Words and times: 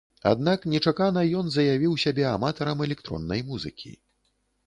Аднак 0.29 0.63
нечакана 0.73 1.21
ён 1.41 1.45
заявіў 1.57 1.93
сябе 2.05 2.25
аматарам 2.31 2.81
электроннай 2.87 3.45
музыкі. 3.51 3.93